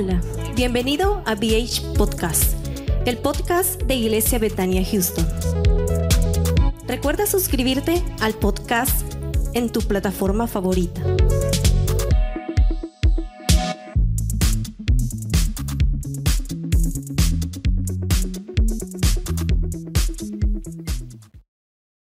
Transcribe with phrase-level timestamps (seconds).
[0.00, 0.20] Hola,
[0.54, 2.54] bienvenido a BH Podcast,
[3.04, 5.26] el podcast de Iglesia Betania Houston.
[6.86, 9.12] Recuerda suscribirte al podcast
[9.54, 11.02] en tu plataforma favorita.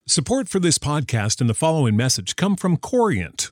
[0.05, 3.51] Support for this podcast and the following message come from Corient.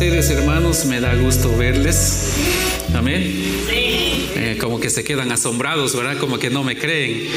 [0.00, 2.32] Ustedes, hermanos, me da gusto verles.
[2.94, 3.22] Amén.
[3.68, 6.16] Eh, como que se quedan asombrados, ¿verdad?
[6.16, 7.28] Como que no me creen.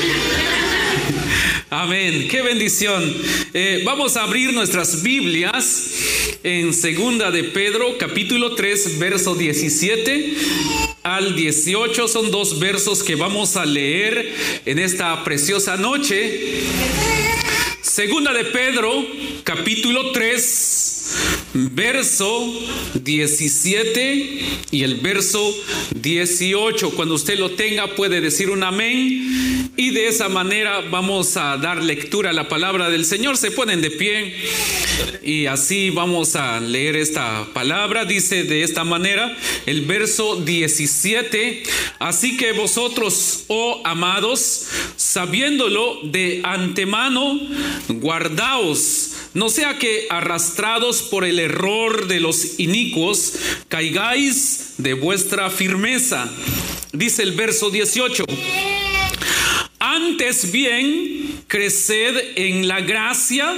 [1.69, 2.29] Amén.
[2.29, 3.03] Qué bendición.
[3.53, 5.89] Eh, vamos a abrir nuestras Biblias
[6.41, 10.33] en Segunda de Pedro, capítulo 3, verso 17
[11.03, 12.07] al 18.
[12.07, 14.33] Son dos versos que vamos a leer
[14.65, 16.61] en esta preciosa noche.
[17.81, 19.05] Segunda de Pedro,
[19.43, 20.82] capítulo 3
[21.53, 22.53] verso
[22.93, 24.39] 17
[24.71, 25.55] y el verso
[25.95, 26.91] 18.
[26.91, 31.81] Cuando usted lo tenga puede decir un amén y de esa manera vamos a dar
[31.81, 33.37] lectura a la palabra del Señor.
[33.37, 34.35] Se ponen de pie
[35.23, 38.05] y así vamos a leer esta palabra.
[38.05, 39.35] Dice de esta manera
[39.65, 41.63] el verso 17.
[41.99, 47.39] Así que vosotros, oh amados, sabiéndolo de antemano,
[47.87, 53.33] guardaos no sea que arrastrados por el error de los inicuos,
[53.67, 56.29] caigáis de vuestra firmeza.
[56.91, 58.25] Dice el verso 18.
[59.85, 63.53] Antes bien, creced en la gracia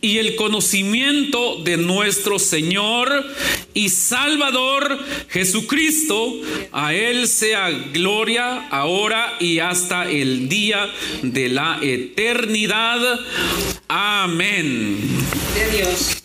[0.00, 3.24] y el conocimiento de nuestro Señor
[3.72, 4.98] y Salvador
[5.28, 6.40] Jesucristo.
[6.72, 10.92] A Él sea gloria ahora y hasta el día
[11.22, 13.20] de la eternidad.
[13.88, 15.24] Amén.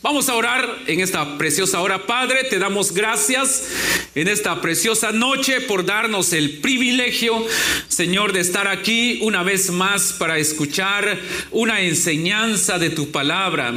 [0.02, 2.06] Vamos a orar en esta preciosa hora.
[2.08, 3.68] Padre, te damos gracias
[4.16, 7.46] en esta preciosa noche por darnos el privilegio,
[7.90, 11.20] Señor, de estar aquí una vez más para escuchar
[11.52, 13.74] una enseñanza de tu palabra.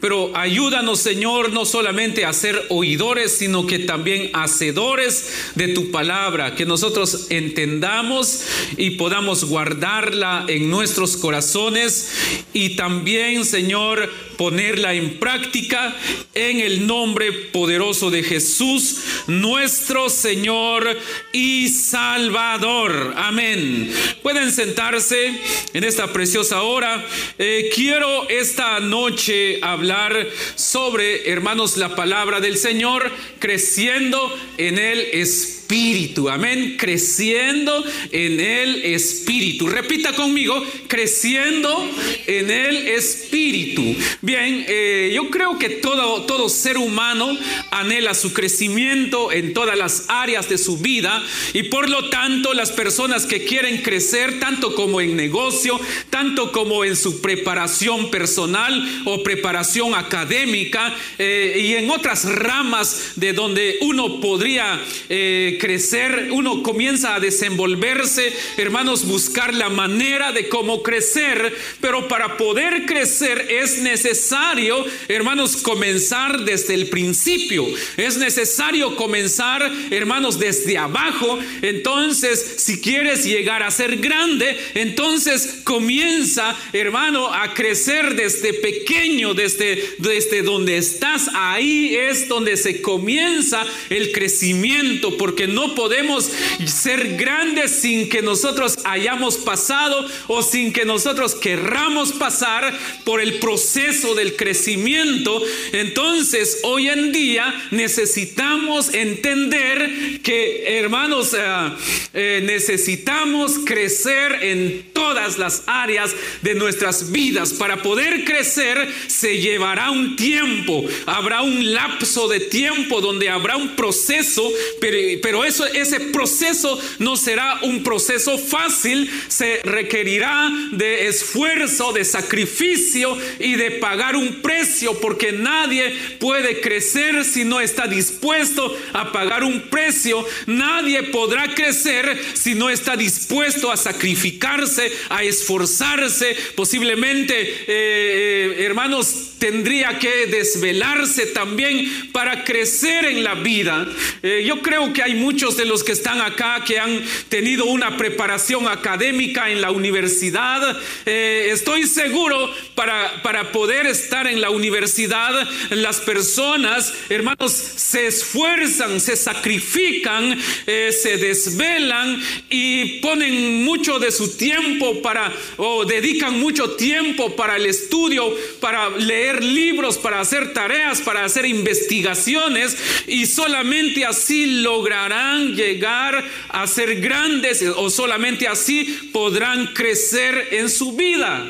[0.00, 6.54] Pero ayúdanos, Señor, no solamente a ser oidores, sino que también hacedores de tu palabra,
[6.54, 8.42] que nosotros entendamos
[8.76, 12.10] y podamos guardarla en nuestros corazones
[12.52, 15.96] y también, Señor, ponerla en práctica
[16.34, 20.98] en el nombre poderoso de Jesús, nuestro Señor
[21.32, 23.14] y Salvador.
[23.16, 23.92] Amén.
[24.22, 25.38] Pueden sentarse
[25.72, 27.06] en esta preciosa hora.
[27.38, 35.61] Eh, quiero esta noche hablar sobre, hermanos, la palabra del Señor, creciendo en el Espíritu
[35.72, 36.28] espíritu.
[36.28, 36.76] Amén.
[36.78, 39.70] Creciendo en el espíritu.
[39.70, 41.90] Repita conmigo, creciendo
[42.26, 43.82] en el espíritu.
[44.20, 47.38] Bien, eh, yo creo que todo, todo ser humano
[47.70, 51.24] anhela su crecimiento en todas las áreas de su vida
[51.54, 55.80] y por lo tanto las personas que quieren crecer tanto como en negocio,
[56.10, 63.32] tanto como en su preparación personal o preparación académica eh, y en otras ramas de
[63.32, 64.78] donde uno podría
[65.08, 72.36] eh, crecer, uno comienza a desenvolverse, hermanos, buscar la manera de cómo crecer, pero para
[72.36, 77.64] poder crecer es necesario, hermanos, comenzar desde el principio.
[77.96, 79.62] Es necesario comenzar,
[79.92, 81.38] hermanos, desde abajo.
[81.62, 89.94] Entonces, si quieres llegar a ser grande, entonces comienza, hermano, a crecer desde pequeño, desde,
[89.98, 91.30] desde donde estás.
[91.34, 96.30] Ahí es donde se comienza el crecimiento, porque no podemos
[96.66, 103.38] ser grandes sin que nosotros hayamos pasado o sin que nosotros querramos pasar por el
[103.38, 105.42] proceso del crecimiento.
[105.72, 111.72] Entonces, hoy en día necesitamos entender que, hermanos, eh,
[112.14, 117.52] eh, necesitamos crecer en todas las áreas de nuestras vidas.
[117.52, 123.74] Para poder crecer se llevará un tiempo, habrá un lapso de tiempo donde habrá un
[123.76, 124.50] proceso,
[124.80, 132.04] pero, pero eso, ese proceso no será un proceso fácil, se requerirá de esfuerzo, de
[132.04, 139.12] sacrificio y de pagar un precio, porque nadie puede crecer si no está dispuesto a
[139.12, 140.24] pagar un precio.
[140.46, 146.36] Nadie podrá crecer si no está dispuesto a sacrificarse, a esforzarse.
[146.54, 153.88] Posiblemente, eh, eh, hermanos, tendría que desvelarse también para crecer en la vida.
[154.22, 157.96] Eh, yo creo que hay muchos de los que están acá que han tenido una
[157.96, 160.76] preparación académica en la universidad.
[161.06, 165.32] Eh, estoy seguro para, para poder estar en la universidad,
[165.70, 170.36] las personas, hermanos, se esfuerzan, se sacrifican,
[170.66, 172.20] eh, se desvelan
[172.50, 178.90] y ponen mucho de su tiempo para, o dedican mucho tiempo para el estudio, para
[178.90, 182.76] leer libros, para hacer tareas, para hacer investigaciones
[183.06, 185.11] y solamente así lograrán
[185.54, 191.46] llegar a ser grandes o solamente así podrán crecer en su vida.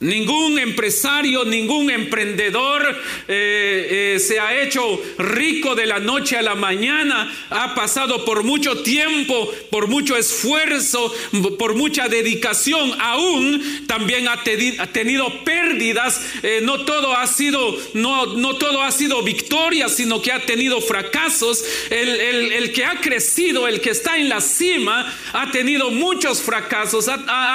[0.00, 2.82] Ningún empresario, ningún emprendedor
[3.28, 8.42] eh, eh, se ha hecho rico de la noche a la mañana, ha pasado por
[8.42, 11.14] mucho tiempo, por mucho esfuerzo,
[11.58, 18.56] por mucha dedicación, aún también ha, tenido pérdidas, eh, no todo ha sido, no, no
[18.56, 21.62] todo ha sido victoria, sino que ha tenido fracasos.
[21.90, 27.06] El, el, que ha crecido, el que está en la cima, ha tenido muchos fracasos,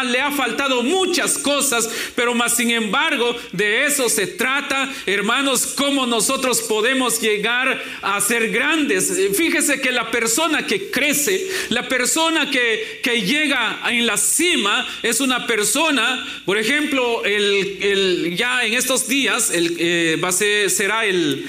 [0.04, 6.06] le ha faltado muchas cosas, pero más sin embargo, de eso se trata, hermanos, cómo
[6.06, 9.12] nosotros podemos llegar a ser grandes.
[9.36, 15.48] Fíjese que la persona que crece, la persona que, llega en la cima, es una
[15.48, 21.46] persona, por ejemplo, ya en estos días, eh, va a ser, será, el,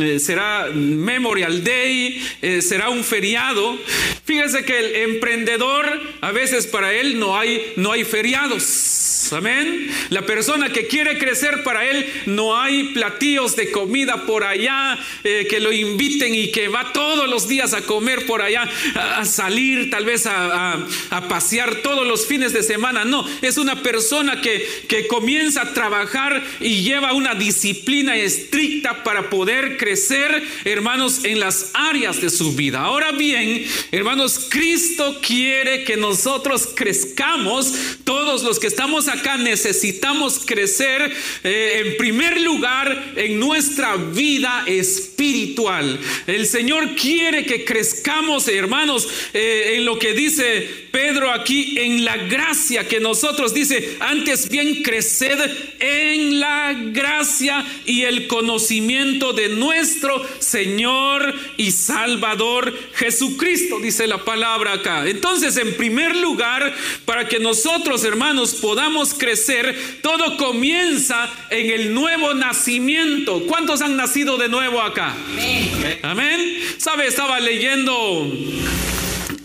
[0.00, 3.78] eh, será Memorial Day, eh, será un feriado.
[4.24, 5.86] Fíjese que el emprendedor,
[6.20, 9.13] a veces para él no hay, no hay feriados.
[9.32, 9.90] Amén.
[10.10, 15.60] La persona que quiere crecer para él, no hay platillos de comida por allá que
[15.60, 20.04] lo inviten y que va todos los días a comer por allá, a, salir tal
[20.04, 23.04] vez a, a, pasear todos los fines de semana.
[23.04, 29.30] No, es una persona que, que comienza a trabajar y lleva una disciplina estricta para
[29.30, 32.82] poder crecer, hermanos, en las áreas de su vida.
[32.82, 37.72] Ahora bien, hermanos, Cristo quiere que nosotros crezcamos.
[38.04, 41.12] Todos los que estamos acá necesitamos crecer
[41.42, 45.98] eh, en primer lugar en nuestra vida espiritual.
[46.26, 52.16] El Señor quiere que crezcamos, hermanos, eh, en lo que dice Pedro aquí, en la
[52.16, 55.38] gracia que nosotros dice, antes bien creced
[55.80, 64.74] en la gracia y el conocimiento de nuestro Señor y Salvador Jesucristo, dice la palabra
[64.74, 65.06] acá.
[65.08, 72.32] Entonces, en primer lugar, para que nosotros, hermanos, podamos crecer, todo comienza en el nuevo
[72.32, 73.42] nacimiento.
[73.46, 75.14] ¿Cuántos han nacido de nuevo acá?
[75.32, 75.98] Amén.
[76.02, 76.60] Amén.
[76.78, 77.08] ¿Sabe?
[77.08, 78.32] Estaba leyendo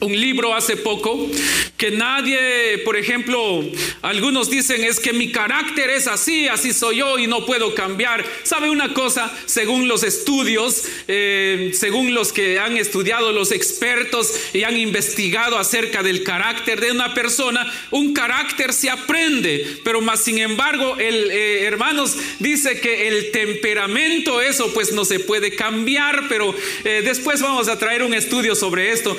[0.01, 1.29] un libro hace poco
[1.77, 3.63] que nadie, por ejemplo,
[4.01, 8.25] algunos dicen es que mi carácter es así, así soy yo y no puedo cambiar.
[8.43, 9.31] ¿Sabe una cosa?
[9.45, 16.03] Según los estudios, eh, según los que han estudiado los expertos y han investigado acerca
[16.03, 21.63] del carácter de una persona, un carácter se aprende, pero más sin embargo, el eh,
[21.63, 26.53] hermanos dice que el temperamento, eso pues no se puede cambiar, pero
[26.83, 29.15] eh, después vamos a traer un estudio sobre esto.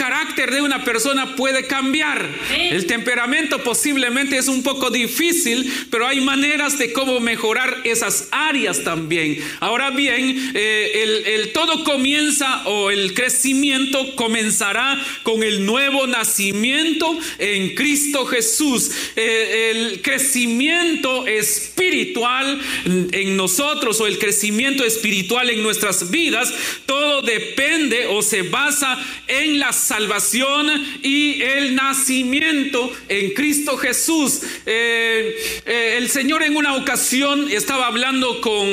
[0.00, 2.26] Carácter de una persona puede cambiar.
[2.50, 8.82] El temperamento posiblemente es un poco difícil, pero hay maneras de cómo mejorar esas áreas
[8.82, 9.38] también.
[9.60, 17.74] Ahora bien, eh, el, todo comienza o el crecimiento comenzará con el nuevo nacimiento en
[17.74, 18.90] Cristo Jesús.
[19.16, 26.54] Eh, el crecimiento espiritual en nosotros o el crecimiento espiritual en nuestras vidas,
[26.86, 30.70] todo depende o se basa en la salvación
[31.02, 34.40] y el nacimiento en Cristo Jesús.
[34.64, 35.34] Eh,
[35.66, 38.68] eh, el Señor en una ocasión estaba hablando con,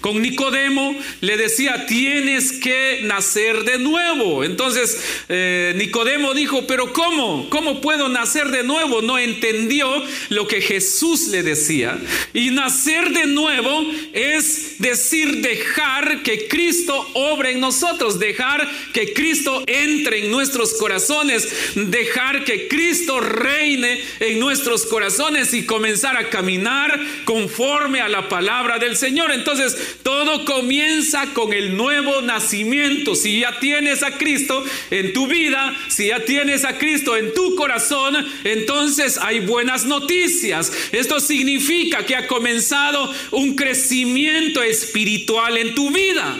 [0.00, 4.42] con Nicodemo, le decía, tienes que nacer de nuevo.
[4.42, 7.48] Entonces eh, Nicodemo dijo, pero ¿cómo?
[7.48, 9.02] ¿Cómo puedo nacer de nuevo?
[9.02, 9.88] No entendió
[10.30, 11.96] lo que Jesús le decía.
[12.34, 19.62] Y nacer de nuevo es decir, dejar que Cristo obre en nosotros, dejar que Cristo
[19.68, 26.98] entre en nuestros corazones, dejar que Cristo reine en nuestros corazones y comenzar a caminar
[27.26, 29.32] conforme a la palabra del Señor.
[29.32, 33.14] Entonces, todo comienza con el nuevo nacimiento.
[33.14, 37.54] Si ya tienes a Cristo en tu vida, si ya tienes a Cristo en tu
[37.54, 40.72] corazón, entonces hay buenas noticias.
[40.90, 46.34] Esto significa que ha comenzado un crecimiento espiritual en tu vida.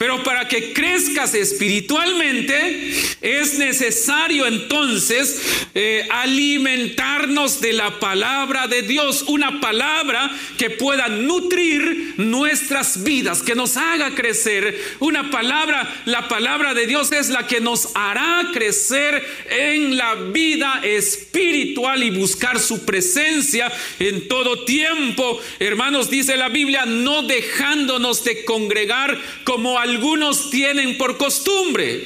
[0.00, 2.90] Pero para que crezcas espiritualmente
[3.20, 5.42] es necesario entonces
[5.74, 13.54] eh, alimentarnos de la palabra de Dios, una palabra que pueda nutrir nuestras vidas, que
[13.54, 14.74] nos haga crecer.
[15.00, 20.80] Una palabra, la palabra de Dios es la que nos hará crecer en la vida
[20.82, 25.38] espiritual y buscar su presencia en todo tiempo.
[25.58, 32.04] Hermanos, dice la Biblia, no dejándonos de congregar como al algunos tienen por costumbre.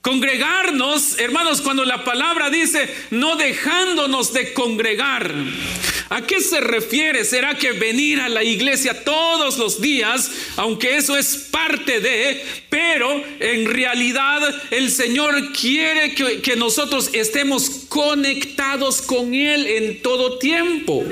[0.00, 5.32] Congregarnos, hermanos, cuando la palabra dice no dejándonos de congregar.
[6.10, 7.24] ¿A qué se refiere?
[7.24, 13.22] ¿Será que venir a la iglesia todos los días, aunque eso es parte de, pero
[13.38, 21.04] en realidad el Señor quiere que, nosotros estemos conectados con Él en todo tiempo?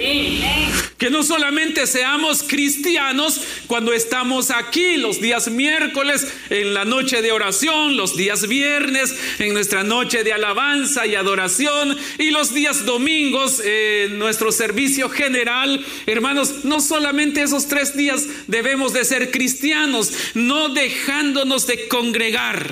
[0.98, 7.30] Que no solamente seamos cristianos cuando estamos aquí los días miércoles, en la noche de
[7.30, 13.62] oración, los días viernes, en nuestra noche de alabanza y adoración, y los días domingos,
[13.64, 15.84] en nuestro servicio general.
[16.06, 22.70] Hermanos, no solamente esos tres días debemos de ser cristianos, no dejándonos de congregar,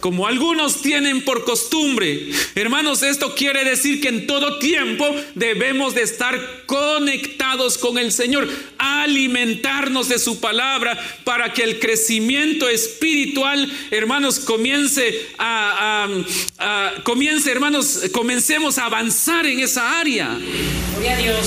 [0.00, 2.30] como algunos tienen por costumbre.
[2.54, 8.48] Hermanos, esto quiere decir que en todo tiempo debemos de estar conectados con el Señor,
[8.78, 16.08] alimentarnos de su palabra para que el crecimiento espiritual, hermanos, comience a,
[17.04, 20.38] comience, hermanos, comencemos a avanzar en esa área.
[20.92, 21.45] Gloria a Dios.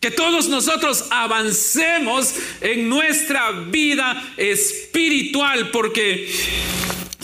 [0.00, 6.28] Que todos nosotros avancemos en nuestra vida espiritual, porque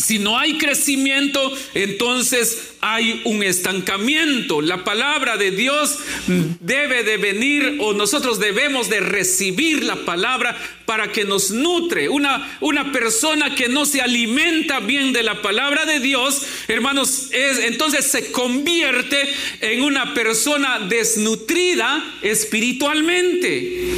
[0.02, 4.60] si no hay crecimiento, entonces hay un estancamiento.
[4.60, 11.12] La palabra de Dios debe de venir o nosotros debemos de recibir la palabra para
[11.12, 12.08] que nos nutre.
[12.08, 17.60] Una, una persona que no se alimenta bien de la palabra de Dios, hermanos, es,
[17.60, 19.16] entonces se convierte
[19.60, 23.94] en una persona desnutrida espiritualmente.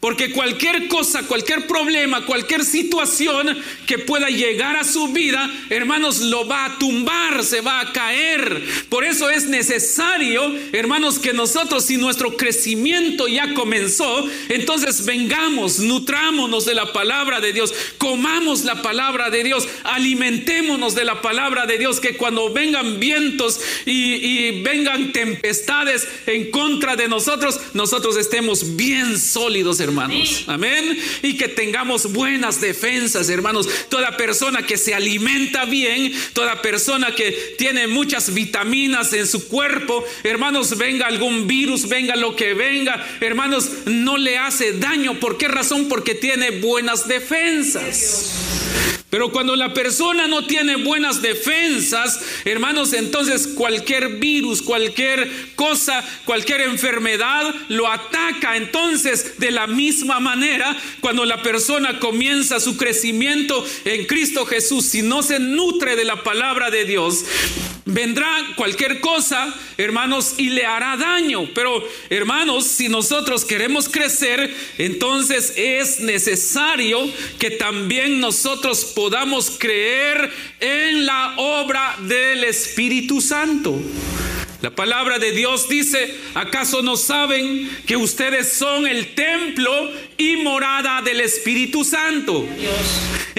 [0.00, 6.46] Porque cualquier cosa, cualquier problema, cualquier situación que pueda llegar a su vida, hermanos, lo
[6.46, 8.48] va a tumbar, se va a caer
[8.88, 16.64] por eso es necesario, hermanos, que nosotros, si nuestro crecimiento ya comenzó, entonces vengamos, nutrámonos
[16.64, 21.78] de la palabra de Dios, comamos la palabra de Dios, alimentémonos de la palabra de
[21.78, 29.18] Dios, que cuando vengan vientos y, vengan tempestades en contra de nosotros, nosotros estemos bien
[29.18, 29.87] sólidos, hermanos.
[30.48, 30.98] Amén.
[31.22, 33.68] Y que tengamos buenas defensas, hermanos.
[33.88, 40.04] Toda persona que se alimenta bien, toda persona que tiene mucha vitaminas en su cuerpo,
[40.24, 45.20] hermanos, venga algún virus, venga lo que venga, hermanos, no le hace daño.
[45.20, 45.88] ¿Por qué razón?
[45.88, 48.87] Porque tiene buenas defensas.
[49.10, 56.60] Pero cuando la persona no tiene buenas defensas, hermanos, entonces cualquier virus, cualquier cosa, cualquier
[56.60, 58.58] enfermedad lo ataca.
[58.58, 65.00] Entonces, de la misma manera, cuando la persona comienza su crecimiento en Cristo Jesús, si
[65.00, 67.24] no se nutre de la palabra de Dios,
[67.88, 71.48] vendrá cualquier cosa, hermanos, y le hará daño.
[71.54, 80.28] Pero, hermanos, si nosotros queremos crecer, entonces es necesario que también nosotros podamos creer
[80.58, 83.80] en la obra del Espíritu Santo.
[84.60, 89.70] La palabra de Dios dice, ¿acaso no saben que ustedes son el templo
[90.16, 92.44] y morada del Espíritu Santo?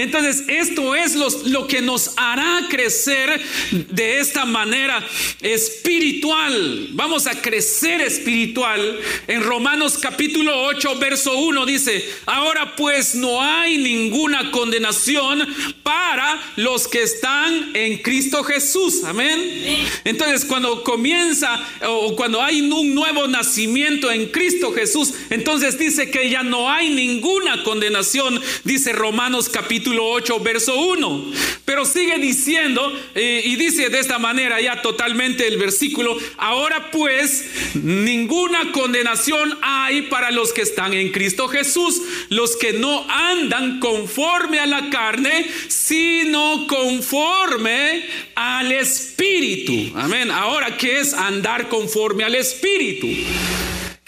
[0.02, 3.42] Entonces, esto es lo que nos hará crecer
[3.72, 5.06] de esta manera
[5.42, 6.90] espiritual.
[6.92, 9.00] Vamos a crecer espiritual.
[9.28, 15.46] En Romanos capítulo 8, verso 1 dice, ahora pues no hay ninguna condenación
[15.84, 19.04] para los que están en Cristo Jesús.
[19.04, 19.88] Amén.
[20.06, 26.30] Entonces, cuando comienza o cuando hay un nuevo nacimiento en Cristo Jesús, entonces dice que
[26.30, 31.32] ya no hay ninguna condenación, dice Romanos capítulo 8, verso 1.
[31.66, 37.46] Pero sigue diciendo eh, y dice de esta manera ya totalmente el versículo, ahora pues
[37.76, 44.60] ninguna condenación hay para los que están en Cristo Jesús, los que no andan conforme
[44.60, 48.04] a la carne, sino conforme
[48.36, 49.98] al Espíritu.
[49.98, 50.32] Amén.
[50.32, 53.08] Ahora, ¿qué es andar conforme al Espíritu?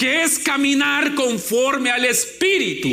[0.01, 2.89] Que es caminar conforme al Espíritu,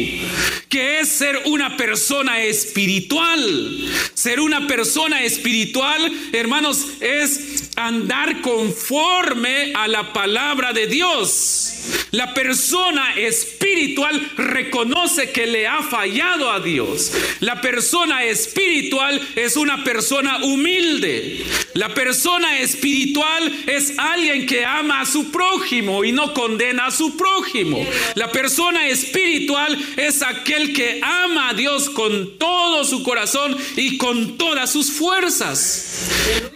[0.68, 3.88] que es ser una persona espiritual.
[4.12, 11.78] Ser una persona espiritual, hermanos, es andar conforme a la palabra de Dios.
[12.10, 17.12] La persona espiritual reconoce que le ha fallado a Dios.
[17.40, 21.44] La persona espiritual es una persona humilde.
[21.74, 26.97] La persona espiritual es alguien que ama a su prójimo y no condena a su
[27.16, 27.84] prójimo.
[28.14, 34.36] La persona espiritual es aquel que ama a Dios con todo su corazón y con
[34.36, 36.08] todas sus fuerzas.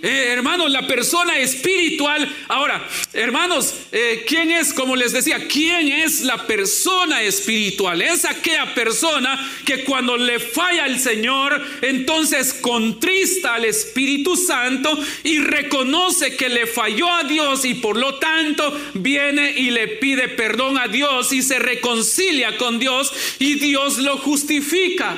[0.03, 6.23] Eh, hermanos, la persona espiritual, ahora, hermanos, eh, ¿quién es, como les decía, quién es
[6.23, 8.03] la persona espiritual?
[8.03, 15.39] Es aquella persona que cuando le falla al Señor, entonces contrista al Espíritu Santo y
[15.39, 20.79] reconoce que le falló a Dios y por lo tanto viene y le pide perdón
[20.79, 25.17] a Dios y se reconcilia con Dios y Dios lo justifica.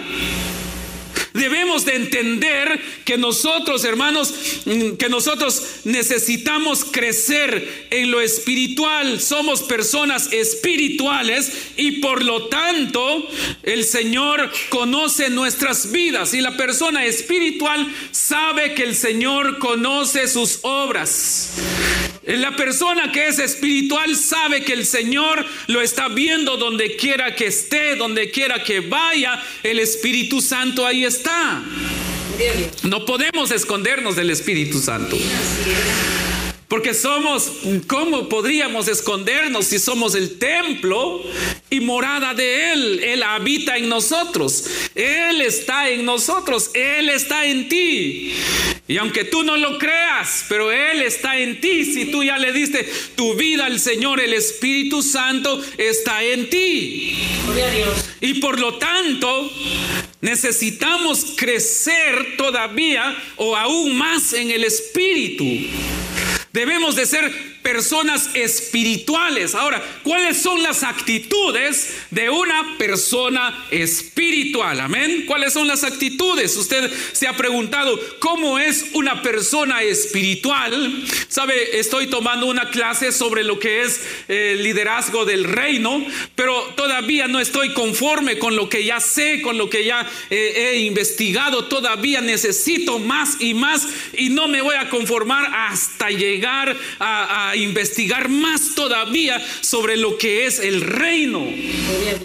[1.35, 4.33] Debemos de entender que nosotros, hermanos,
[4.67, 9.21] mm, que nosotros necesitamos crecer en lo espiritual.
[9.21, 13.29] Somos personas espirituales y por lo tanto
[13.65, 20.61] el Señor conoce nuestras vidas y la persona espiritual sabe que el Señor conoce sus
[20.63, 21.51] obras.
[22.27, 27.47] La persona que es espiritual sabe que el Señor lo está viendo donde quiera que
[27.47, 29.43] esté, donde quiera que vaya.
[29.63, 31.63] El Espíritu Santo ahí está.
[32.83, 35.17] No podemos escondernos del Espíritu Santo.
[36.69, 37.53] Porque somos,
[37.87, 41.23] ¿cómo podríamos escondernos si somos el templo
[41.71, 43.01] y morada de Él?
[43.05, 44.65] Él habita en nosotros.
[44.95, 46.71] Él está en nosotros.
[46.75, 48.35] Él está en ti.
[48.87, 51.87] Y aunque tú no lo creas, pero Él está en ti.
[51.87, 57.17] Si tú ya le diste tu vida al Señor, el Espíritu Santo está en ti.
[58.21, 59.51] Y por lo tanto,
[60.21, 65.45] necesitamos crecer todavía o aún más en el Espíritu.
[66.53, 69.55] Debemos de ser personas espirituales.
[69.55, 74.81] Ahora, ¿cuáles son las actitudes de una persona espiritual?
[74.81, 75.25] Amén.
[75.27, 76.55] ¿Cuáles son las actitudes?
[76.57, 81.05] Usted se ha preguntado, ¿cómo es una persona espiritual?
[81.29, 87.29] Sabe, estoy tomando una clase sobre lo que es el liderazgo del reino, pero todavía
[87.29, 91.65] no estoy conforme con lo que ya sé, con lo que ya he investigado.
[91.65, 97.54] Todavía necesito más y más y no me voy a conformar hasta llegar a, a
[97.57, 101.47] investigar más todavía sobre lo que es el reino.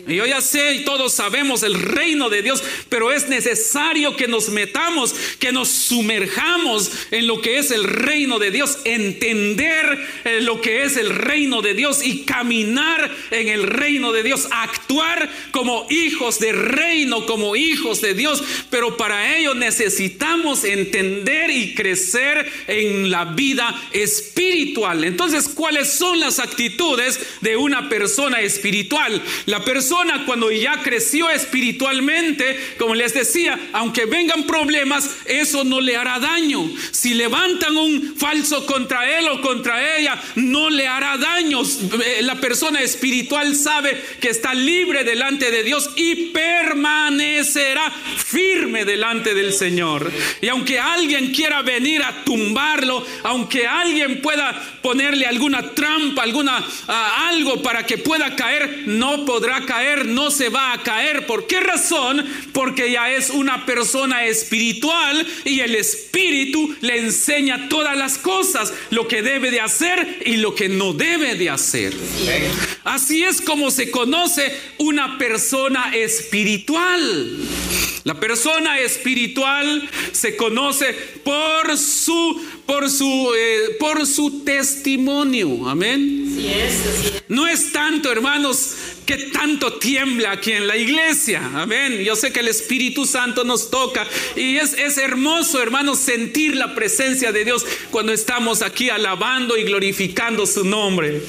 [0.08, 4.28] Y yo ya sé y todos sabemos el reino de Dios, pero es necesario que
[4.28, 10.42] nos metamos, que nos sumerjamos en lo que es el reino de Dios, entender eh,
[10.42, 15.30] lo que es el reino de Dios y caminar en el reino de Dios, actuar
[15.52, 22.50] como hijos de reino, como hijos de Dios, pero para ello necesitamos entender y crecer
[22.68, 25.04] en la vida espiritual.
[25.19, 29.21] Entonces, ¿cuáles son las actitudes de una persona espiritual?
[29.47, 35.97] La persona cuando ya creció espiritualmente, como les decía, aunque vengan problemas, eso no le
[35.97, 36.71] hará daño.
[36.91, 41.63] Si levantan un falso contra él o contra ella, no le hará daño.
[41.63, 49.34] Eh, la persona espiritual sabe que está libre delante de Dios y permanecerá firme delante
[49.34, 50.10] del Señor.
[50.41, 56.63] Y aunque alguien quiera venir a tumbarlo, aunque alguien pueda poner ponerle alguna trampa, alguna
[56.88, 61.26] ah, algo para que pueda caer, no podrá caer, no se va a caer.
[61.26, 62.24] ¿Por qué razón?
[62.54, 69.08] Porque ya es una persona espiritual y el espíritu le enseña todas las cosas, lo
[69.08, 71.93] que debe de hacer y lo que no debe de hacer.
[72.84, 77.36] Así es como se conoce una persona espiritual.
[78.10, 80.93] La persona espiritual se conoce
[81.24, 85.67] por su por su, eh, por su testimonio.
[85.67, 86.38] Amén.
[87.28, 88.76] No es tanto, hermanos,
[89.08, 91.41] que tanto tiembla aquí en la iglesia.
[91.56, 92.04] Amén.
[92.04, 96.76] Yo sé que el Espíritu Santo nos toca y es, es hermoso, hermanos, sentir la
[96.76, 101.24] presencia de Dios cuando estamos aquí alabando y glorificando su nombre.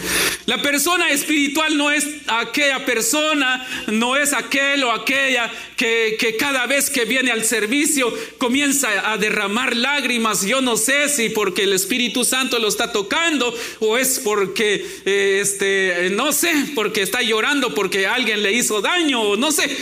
[0.45, 6.90] La persona espiritual no es aquella persona, no es aquel o aquella que, cada vez
[6.90, 10.45] que viene al servicio comienza a derramar lágrimas.
[10.45, 15.38] Yo no sé si porque el Espíritu Santo lo está tocando o es porque, eh,
[15.40, 19.75] este, no sé, porque está llorando porque alguien le hizo daño o no sé.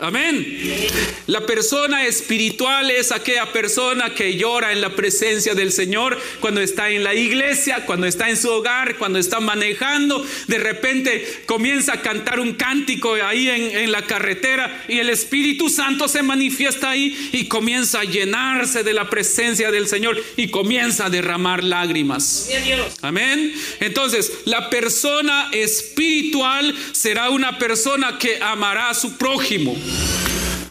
[0.00, 0.60] Amén.
[1.26, 6.90] La persona espiritual es aquella persona que llora en la presencia del Señor cuando está
[6.90, 10.24] en la iglesia, cuando está en su hogar, cuando está manejando.
[10.46, 15.23] De repente comienza a cantar un cántico ahí en, en la carretera y el Espíritu
[15.68, 20.64] Santo se manifiesta ahí y comienza a llenarse de la presencia del Señor y comienza
[20.64, 22.48] comienza a derramar lágrimas.
[23.02, 23.54] Amén.
[23.80, 29.76] Entonces, la persona espiritual será una persona que amará a su prójimo.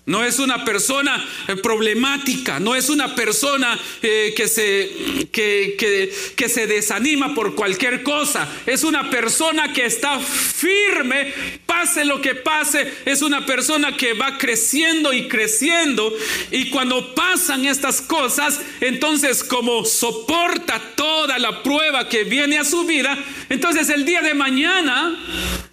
[0.06, 6.68] No es una persona eh, problemática, no es una persona eh, que, se, que, se
[6.68, 8.50] desanima por cualquier cosa.
[8.66, 11.34] Es una persona que está firme,
[11.66, 12.94] pase lo que pase.
[13.06, 16.14] Es una persona que va creciendo y creciendo.
[16.52, 22.86] Y cuando pasan estas cosas, entonces como soporta toda la prueba que viene a su
[22.86, 25.18] vida, entonces el día de mañana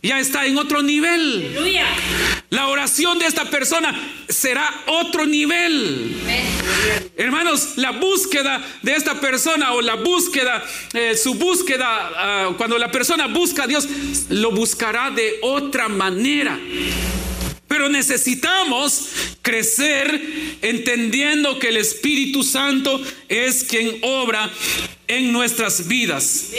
[0.05, 1.53] ya está en otro nivel.
[2.50, 3.94] La oración de esta persona
[4.28, 6.16] será otro nivel.
[7.16, 12.90] Hermanos, la búsqueda de esta persona o la búsqueda, eh, su búsqueda, ah, cuando la
[12.90, 13.86] persona busca a Dios,
[14.30, 16.58] lo buscará de otra manera.
[17.68, 19.10] Pero necesitamos
[19.42, 24.50] crecer entendiendo que el Espíritu Santo es quien obra
[25.06, 26.50] en nuestras vidas.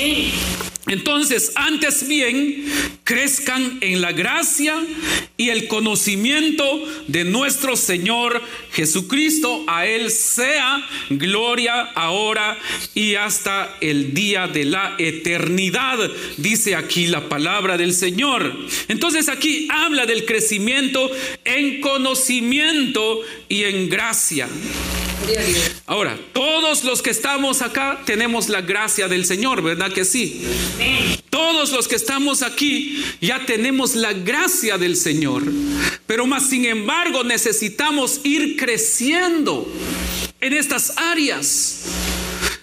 [0.87, 2.65] Entonces, antes bien,
[3.03, 4.75] crezcan en la gracia
[5.37, 6.65] y el conocimiento
[7.07, 8.41] de nuestro Señor
[8.73, 9.63] Jesucristo.
[9.67, 12.57] A Él sea gloria ahora
[12.95, 15.97] y hasta el día de la eternidad,
[16.37, 18.55] dice aquí la palabra del Señor.
[18.87, 21.11] Entonces aquí habla del crecimiento
[21.45, 24.47] en conocimiento y en gracia.
[25.85, 30.41] Ahora, todos los que estamos acá tenemos la gracia del Señor, ¿verdad que sí?
[31.29, 35.43] Todos los que estamos aquí ya tenemos la gracia del Señor.
[36.07, 39.71] Pero más sin embargo necesitamos ir creciendo
[40.39, 41.85] en estas áreas.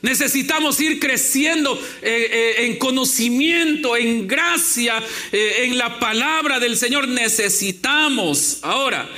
[0.03, 7.09] Necesitamos ir creciendo eh, eh, en conocimiento, en gracia, eh, en la palabra del Señor.
[7.09, 8.61] Necesitamos.
[8.63, 9.09] Ahora,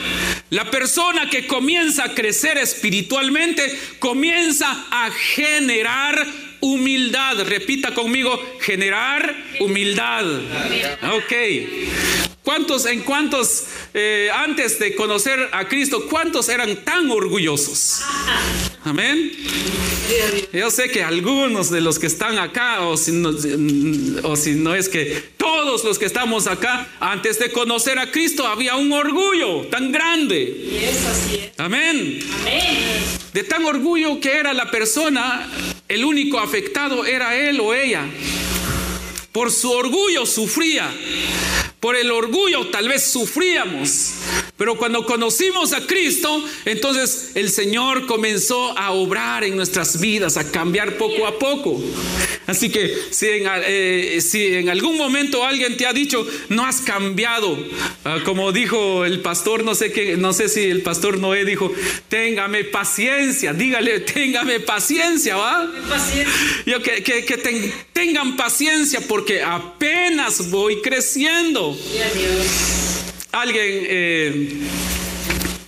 [0.49, 7.41] la persona que comienza a crecer espiritualmente comienza a generar humildad.
[7.43, 10.27] Repita conmigo, generar humildad.
[11.15, 12.30] Ok.
[12.51, 13.67] ¿Cuántos, en cuántos,
[14.35, 18.03] antes de conocer a Cristo, cuántos eran tan orgullosos?
[18.83, 19.31] Amén.
[20.53, 23.31] Yo sé que algunos de los que están acá, o si, no,
[24.25, 28.45] o si no es que todos los que estamos acá, antes de conocer a Cristo,
[28.45, 30.91] había un orgullo tan grande.
[31.57, 32.19] Amén.
[33.33, 35.49] De tan orgullo que era la persona,
[35.87, 38.05] el único afectado era él o ella.
[39.33, 40.93] Por su orgullo sufría.
[41.79, 44.13] Por el orgullo tal vez sufríamos.
[44.57, 50.51] Pero cuando conocimos a Cristo, entonces el Señor comenzó a obrar en nuestras vidas, a
[50.51, 51.81] cambiar poco a poco.
[52.51, 56.81] Así que si en, eh, si en algún momento alguien te ha dicho, no has
[56.81, 57.57] cambiado,
[58.05, 61.73] ah, como dijo el pastor, no sé, qué, no sé si el pastor Noé dijo,
[62.09, 65.71] téngame paciencia, dígale, téngame paciencia, ¿va?
[66.67, 71.79] Yo, que, que, tengan paciencia porque apenas voy creciendo.
[73.31, 74.49] Alguien eh,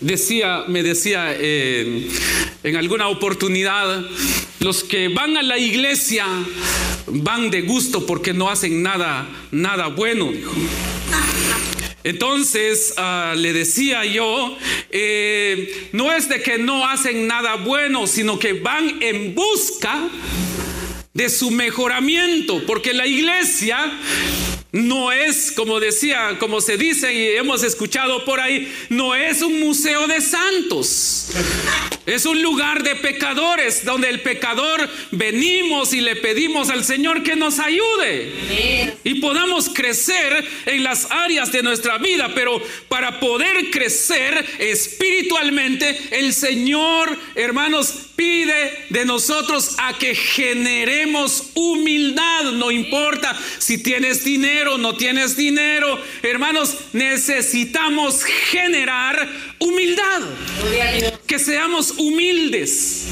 [0.02, 2.08] decía, me decía eh,
[2.62, 4.04] en alguna oportunidad,
[4.60, 6.26] los que van a la iglesia
[7.06, 10.30] van de gusto porque no hacen nada, nada bueno.
[12.04, 14.56] Entonces ah, le decía yo,
[14.90, 20.08] eh, no es de que no hacen nada bueno, sino que van en busca
[21.14, 23.78] de su mejoramiento, porque la iglesia
[24.72, 29.60] no es, como decía, como se dice y hemos escuchado por ahí, no es un
[29.60, 31.28] museo de santos.
[32.06, 37.36] Es un lugar de pecadores donde el pecador venimos y le pedimos al Señor que
[37.36, 38.32] nos ayude
[39.04, 42.32] y podamos crecer en las áreas de nuestra vida.
[42.34, 52.52] Pero para poder crecer espiritualmente, el Señor, hermanos, pide de nosotros a que generemos humildad.
[52.52, 55.98] No importa si tienes dinero, no tienes dinero.
[56.22, 60.22] Hermanos, necesitamos generar humildad.
[61.26, 63.06] Que seamos humildes.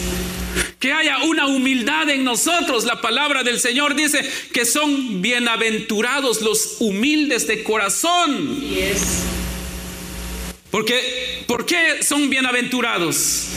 [0.79, 2.85] Que haya una humildad en nosotros.
[2.85, 8.65] La palabra del Señor dice que son bienaventurados los humildes de corazón.
[10.71, 13.49] Porque, ¿Por qué son bienaventurados?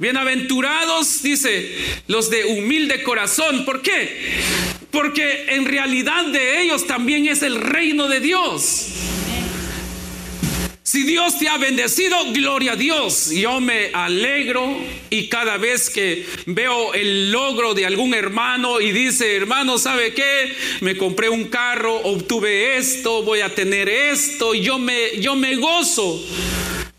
[0.00, 3.66] Bienaventurados, dice, los de humilde corazón.
[3.66, 4.40] ¿Por qué?
[4.90, 8.86] Porque en realidad de ellos también es el reino de Dios.
[10.82, 13.30] Si Dios te ha bendecido, gloria a Dios.
[13.30, 14.74] Yo me alegro
[15.10, 20.56] y cada vez que veo el logro de algún hermano y dice, hermano, ¿sabe qué?
[20.80, 26.24] Me compré un carro, obtuve esto, voy a tener esto, yo me, yo me gozo.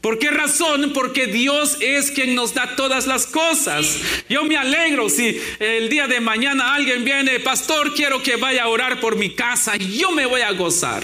[0.02, 0.94] ¿Por qué razón?
[0.94, 3.98] Porque Dios es quien nos da todas las cosas.
[4.28, 8.68] Yo me alegro si el día de mañana alguien viene, pastor, quiero que vaya a
[8.68, 9.76] orar por mi casa.
[9.76, 11.04] Yo me voy a gozar.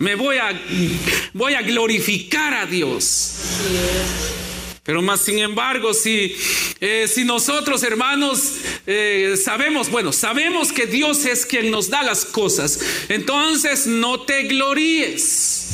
[0.00, 0.50] Me voy a,
[1.32, 3.36] voy a glorificar a Dios.
[4.82, 6.34] Pero más sin embargo, si,
[6.80, 8.54] eh, si nosotros hermanos
[8.86, 14.44] eh, sabemos, bueno, sabemos que Dios es quien nos da las cosas, entonces no te
[14.44, 15.68] gloríes.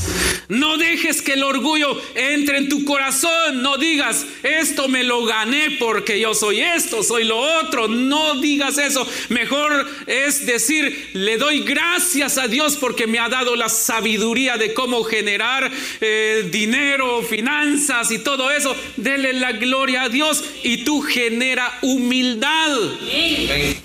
[0.54, 3.62] No dejes que el orgullo entre en tu corazón.
[3.62, 7.88] No digas, esto me lo gané porque yo soy esto, soy lo otro.
[7.88, 9.06] No digas eso.
[9.28, 14.74] Mejor es decir, le doy gracias a Dios porque me ha dado la sabiduría de
[14.74, 18.76] cómo generar eh, dinero, finanzas y todo eso.
[18.96, 22.70] Dele la gloria a Dios y tú genera humildad.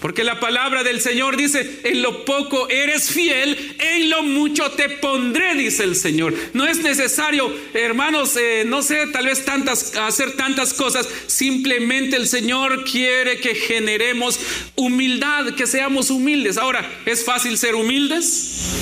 [0.02, 4.90] Porque la palabra del Señor dice, en lo poco eres fiel, en lo mucho te
[4.90, 6.34] pondré, dice el Señor.
[6.60, 11.08] No es necesario, hermanos, eh, no sé, tal vez tantas, hacer tantas cosas.
[11.26, 14.38] Simplemente el Señor quiere que generemos
[14.76, 16.58] humildad, que seamos humildes.
[16.58, 18.74] Ahora, ¿es fácil ser humildes?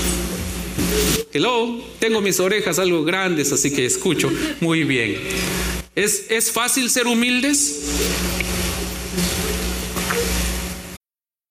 [1.32, 5.16] Hello, tengo mis orejas algo grandes, así que escucho muy bien.
[5.94, 7.84] ¿Es, es fácil ser humildes?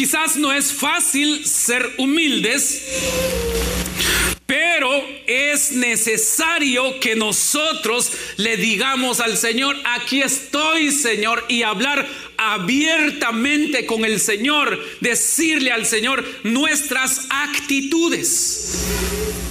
[0.00, 2.86] Quizás no es fácil ser humildes,
[4.46, 4.88] pero
[5.26, 12.08] es necesario que nosotros le digamos al Señor, aquí estoy Señor, y hablar
[12.38, 19.49] abiertamente con el Señor, decirle al Señor nuestras actitudes.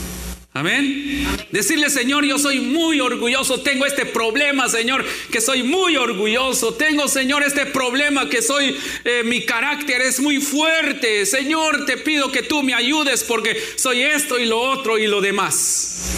[0.59, 1.25] Amén.
[1.51, 6.73] Decirle, Señor, yo soy muy orgulloso, tengo este problema, Señor, que soy muy orgulloso.
[6.73, 11.25] Tengo, Señor, este problema que soy, eh, mi carácter es muy fuerte.
[11.25, 15.21] Señor, te pido que tú me ayudes porque soy esto y lo otro y lo
[15.21, 16.11] demás.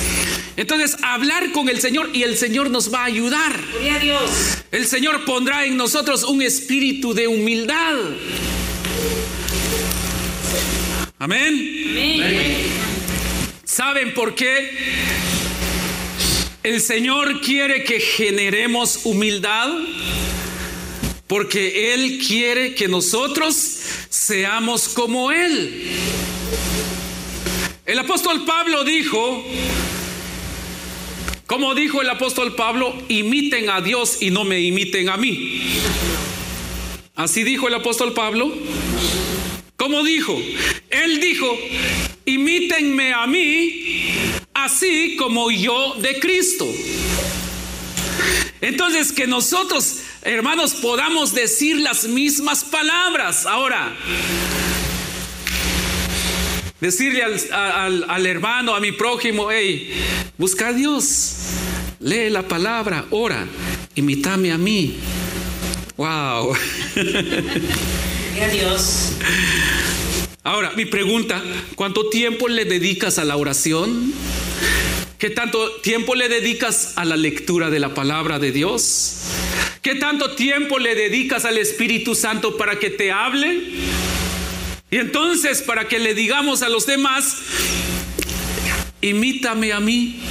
[0.57, 3.59] Entonces, hablar con el Señor y el Señor nos va a ayudar.
[4.71, 7.95] El Señor pondrá en nosotros un espíritu de humildad.
[11.19, 11.53] Amén.
[11.93, 12.90] Amén.
[13.71, 14.69] ¿Saben por qué?
[16.61, 19.69] El Señor quiere que generemos humildad
[21.25, 23.55] porque Él quiere que nosotros
[24.09, 25.89] seamos como Él.
[27.85, 29.41] El apóstol Pablo dijo,
[31.45, 35.61] como dijo el apóstol Pablo, imiten a Dios y no me imiten a mí.
[37.15, 38.53] Así dijo el apóstol Pablo.
[39.77, 40.37] ¿Cómo dijo?
[40.89, 41.57] Él dijo,
[42.33, 43.83] imítenme a mí,
[44.53, 46.67] así como yo de Cristo.
[48.61, 53.45] Entonces, que nosotros, hermanos, podamos decir las mismas palabras.
[53.45, 53.95] Ahora,
[56.79, 59.91] decirle al, hermano, a mi prójimo, hey,
[60.37, 61.35] busca a Dios,
[61.99, 63.47] lee la palabra, ora,
[63.95, 64.97] imítame a mí.
[65.97, 66.55] Wow.
[68.51, 69.13] Dios.
[70.43, 71.41] Ahora, mi pregunta,
[71.75, 74.11] ¿cuánto tiempo le dedicas a la oración?
[75.19, 79.17] ¿Qué tanto tiempo le dedicas a la lectura de la palabra de Dios?
[79.83, 83.61] ¿Qué tanto tiempo le dedicas al Espíritu Santo para que te hable?
[84.89, 87.37] Y entonces, para que le digamos a los demás,
[89.01, 90.21] imítame a mí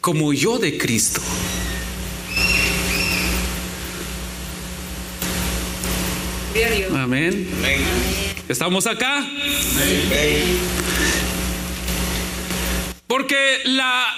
[0.00, 1.20] como yo de Cristo.
[6.94, 7.46] Amén.
[8.48, 9.26] ¿Estamos acá?
[13.08, 13.36] Porque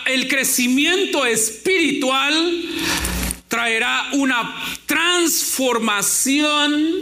[0.06, 2.62] el crecimiento espiritual
[3.48, 6.94] traerá una transformación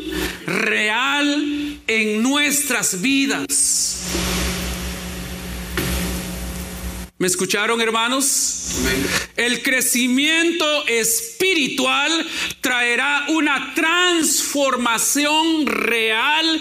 [0.47, 4.05] real en nuestras vidas.
[7.19, 8.57] ¿Me escucharon, hermanos?
[9.37, 12.27] El crecimiento espiritual
[12.61, 16.61] traerá una transformación real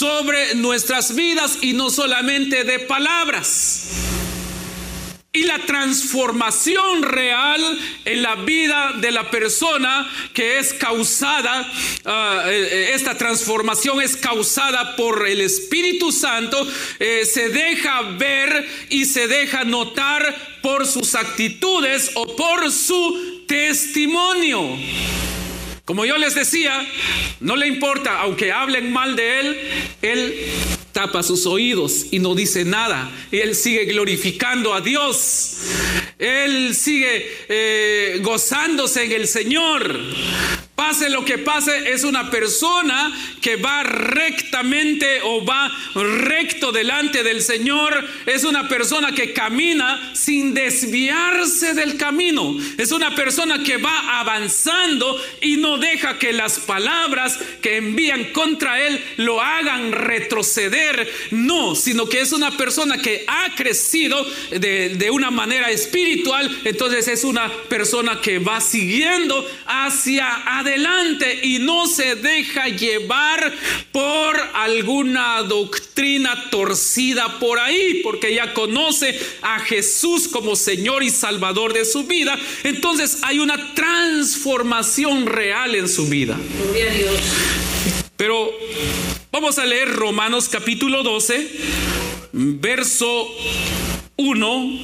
[0.00, 3.82] sobre nuestras vidas y no solamente de palabras.
[5.30, 7.60] Y la transformación real
[8.06, 11.70] en la vida de la persona que es causada,
[12.06, 16.66] ah, eh, esta transformación es causada por el Espíritu Santo,
[16.98, 24.78] eh, se deja ver y se deja notar por sus actitudes o por su testimonio.
[25.90, 26.86] Como yo les decía,
[27.40, 29.58] no le importa, aunque hablen mal de él,
[30.02, 30.34] él
[30.92, 33.10] tapa sus oídos y no dice nada.
[33.32, 35.56] Y él sigue glorificando a Dios.
[36.16, 39.98] Él sigue eh, gozándose en el Señor.
[40.80, 43.12] Pase lo que pase, es una persona
[43.42, 48.02] que va rectamente o va recto delante del Señor.
[48.24, 52.56] Es una persona que camina sin desviarse del camino.
[52.78, 58.80] Es una persona que va avanzando y no deja que las palabras que envían contra
[58.80, 61.06] él lo hagan retroceder.
[61.30, 66.50] No, sino que es una persona que ha crecido de, una manera espiritual.
[66.64, 73.52] Entonces es una persona que va siguiendo hacia adelante adelante y no se deja llevar
[73.92, 81.72] por alguna doctrina torcida por ahí, porque ya conoce a Jesús como Señor y Salvador
[81.72, 82.38] de su vida.
[82.62, 86.38] Entonces hay una transformación real en su vida.
[88.16, 88.50] Pero
[89.32, 91.50] vamos a leer Romanos capítulo 12,
[92.32, 93.28] verso
[94.16, 94.78] 1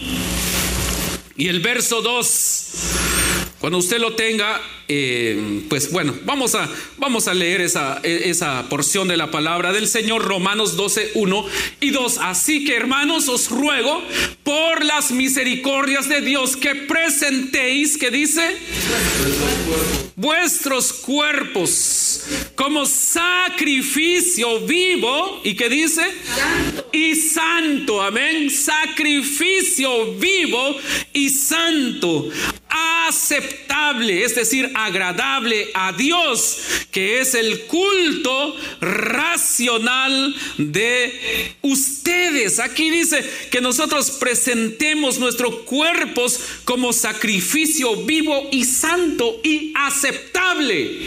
[1.36, 3.15] y el verso 2.
[3.60, 9.08] Cuando usted lo tenga, eh, pues bueno, vamos a, vamos a leer esa, esa porción
[9.08, 11.46] de la palabra del Señor, Romanos 12, 1
[11.80, 12.18] y 2.
[12.18, 14.02] Así que hermanos, os ruego
[14.44, 18.58] por las misericordias de Dios que presentéis, que dice,
[20.16, 22.05] vuestros cuerpos
[22.54, 26.02] como sacrificio vivo, y que dice,
[26.92, 30.76] y santo, amén, sacrificio vivo
[31.12, 32.30] y santo,
[33.06, 36.58] aceptable, es decir, agradable a Dios,
[36.90, 42.58] que es el culto racional de ustedes.
[42.58, 50.98] Aquí dice que nosotros presentemos nuestros cuerpos como sacrificio vivo y santo y aceptable.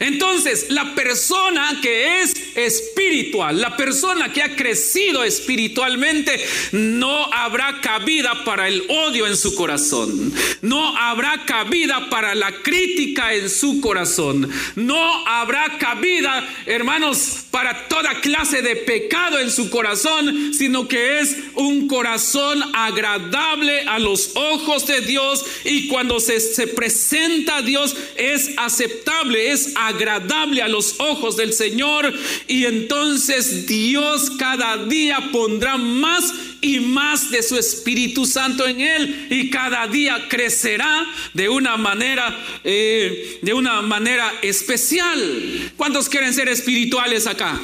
[0.00, 6.40] Entonces, la persona que es espiritual, la persona que ha crecido espiritualmente,
[6.72, 10.32] no habrá cabida para el odio en su corazón.
[10.62, 14.50] No habrá cabida para la crítica en su corazón.
[14.74, 21.36] No habrá cabida, hermanos, para toda clase de pecado en su corazón, sino que es
[21.56, 27.94] un corazón agradable a los ojos de Dios y cuando se, se presenta a Dios
[28.16, 32.12] es aceptable, es agradable agradable a los ojos del Señor
[32.48, 39.26] y entonces Dios cada día pondrá más y más de su Espíritu Santo en él
[39.30, 45.72] y cada día crecerá de una manera eh, de una manera especial.
[45.76, 47.60] ¿Cuántos quieren ser espirituales acá?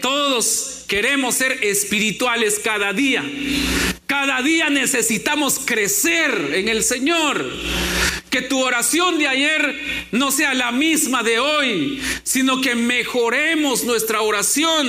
[0.00, 3.24] Todos queremos ser espirituales cada día.
[4.06, 7.48] Cada día necesitamos crecer en el Señor.
[8.30, 14.22] Que tu oración de ayer no sea la misma de hoy, sino que mejoremos nuestra
[14.22, 14.86] oración,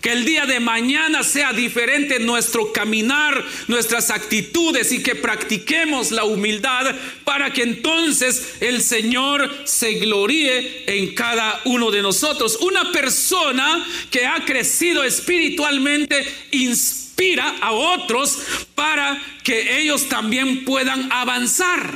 [0.00, 6.24] que el día de mañana sea diferente nuestro caminar, nuestras actitudes y que practiquemos la
[6.24, 6.94] humildad
[7.24, 12.56] para que entonces el Señor se gloríe en cada uno de nosotros.
[12.60, 18.38] Una persona que ha crecido espiritualmente inspira a otros
[18.74, 21.92] para que ellos también puedan avanzar.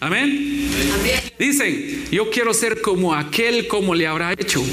[0.00, 0.70] Amén.
[1.38, 4.64] Dicen, yo quiero ser como aquel, como le habrá hecho.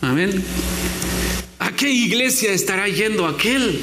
[0.00, 0.42] Amén.
[1.60, 3.80] ¿A qué iglesia estará yendo aquel?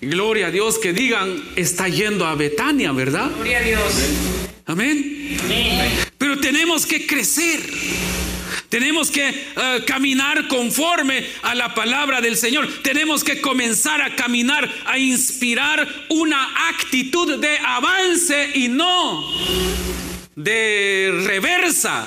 [0.00, 3.30] Gloria a Dios que digan, está yendo a Betania, ¿verdad?
[3.34, 3.92] Gloria a Dios.
[4.66, 5.36] Amén.
[6.18, 7.60] Pero tenemos que crecer.
[8.76, 12.68] Tenemos que eh, caminar conforme a la palabra del Señor.
[12.82, 19.32] Tenemos que comenzar a caminar, a inspirar una actitud de avance y no
[20.34, 22.06] de reversa.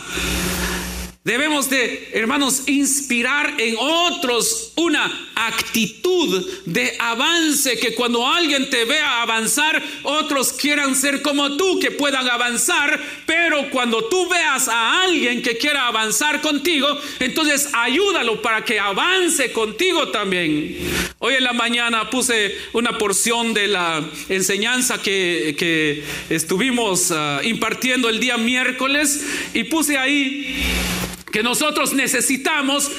[1.26, 9.22] Debemos de, hermanos, inspirar en otros una actitud de avance, que cuando alguien te vea
[9.22, 15.42] avanzar, otros quieran ser como tú, que puedan avanzar, pero cuando tú veas a alguien
[15.42, 16.88] que quiera avanzar contigo,
[17.20, 20.78] entonces ayúdalo para que avance contigo también.
[21.20, 28.08] Hoy en la mañana puse una porción de la enseñanza que, que estuvimos uh, impartiendo
[28.08, 30.64] el día miércoles y puse ahí
[31.32, 32.92] que nosotros necesitamos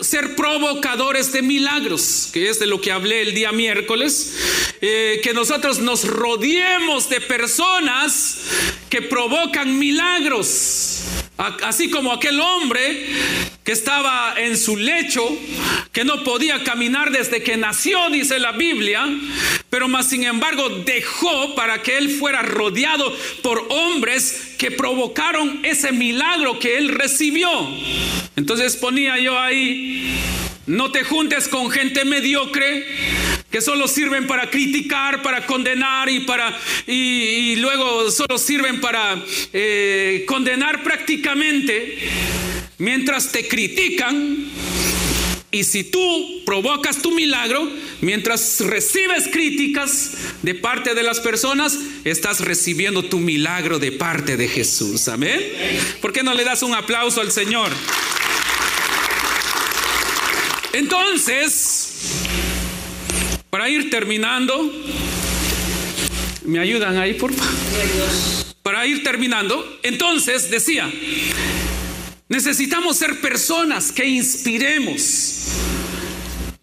[0.00, 4.34] ser provocadores de milagros, que es de lo que hablé el día miércoles,
[4.80, 8.38] eh, que nosotros nos rodeemos de personas
[8.90, 11.27] que provocan milagros.
[11.38, 13.06] Así como aquel hombre
[13.62, 15.24] que estaba en su lecho,
[15.92, 19.06] que no podía caminar desde que nació, dice la Biblia,
[19.70, 25.92] pero más sin embargo dejó para que él fuera rodeado por hombres que provocaron ese
[25.92, 27.48] milagro que él recibió.
[28.34, 30.18] Entonces ponía yo ahí,
[30.66, 32.84] no te juntes con gente mediocre
[33.50, 39.22] que solo sirven para criticar, para condenar y para y, luego solo sirven para
[39.52, 41.98] eh, condenar prácticamente
[42.78, 44.46] mientras te critican.
[45.50, 47.70] Y si tú provocas tu milagro,
[48.02, 54.46] mientras recibes críticas de parte de las personas, estás recibiendo tu milagro de parte de
[54.46, 55.08] Jesús.
[55.08, 55.40] Amén.
[56.02, 57.72] ¿Por qué no le das un aplauso al Señor?
[60.74, 61.88] Entonces,
[63.50, 64.70] para ir terminando,
[66.44, 67.52] ¿me ayudan ahí, por favor?
[68.62, 70.90] Para ir terminando, entonces decía,
[72.28, 75.46] necesitamos ser personas que inspiremos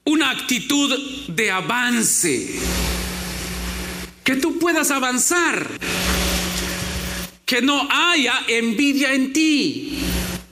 [0.06, 2.60] una actitud de avance,
[4.24, 5.68] que tú puedas avanzar,
[7.46, 9.98] que no haya envidia en ti.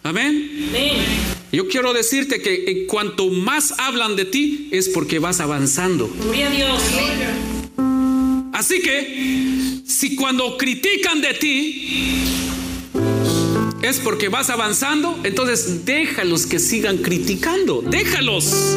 [0.03, 0.67] Amén.
[0.69, 1.32] Amén.
[1.53, 6.07] Yo quiero decirte que en cuanto más hablan de ti es porque vas avanzando.
[6.07, 6.81] Gloria a Dios.
[8.53, 12.25] Así que si cuando critican de ti
[13.83, 17.83] es porque vas avanzando, entonces déjalos que sigan criticando.
[17.83, 18.75] Déjalos.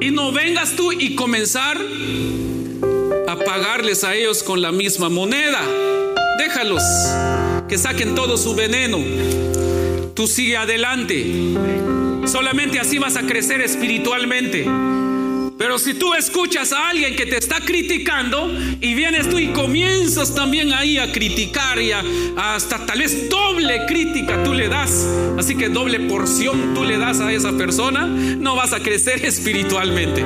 [0.00, 1.84] Y no vengas tú y comenzar
[3.26, 5.66] a pagarles a ellos con la misma moneda.
[6.38, 6.82] Déjalos
[7.68, 8.98] que saquen todo su veneno.
[10.14, 11.54] Tú sigue adelante.
[12.26, 14.66] Solamente así vas a crecer espiritualmente.
[15.58, 20.34] Pero si tú escuchas a alguien que te está criticando y vienes tú y comienzas
[20.34, 21.92] también ahí a criticar y
[22.36, 25.06] hasta tal vez doble crítica tú le das,
[25.38, 30.24] así que doble porción tú le das a esa persona, no vas a crecer espiritualmente.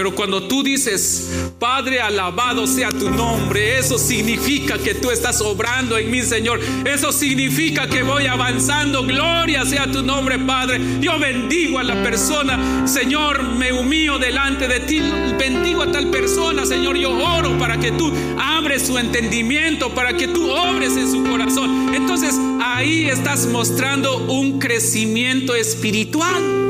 [0.00, 1.28] Pero cuando tú dices,
[1.58, 6.58] Padre, alabado sea tu nombre, eso significa que tú estás obrando en mi Señor.
[6.86, 9.02] Eso significa que voy avanzando.
[9.02, 10.80] Gloria sea tu nombre, Padre.
[11.02, 12.88] Yo bendigo a la persona.
[12.88, 15.02] Señor, me humillo delante de ti.
[15.38, 16.96] Bendigo a tal persona, Señor.
[16.96, 21.94] Yo oro para que tú abres su entendimiento, para que tú obres en su corazón.
[21.94, 26.69] Entonces ahí estás mostrando un crecimiento espiritual.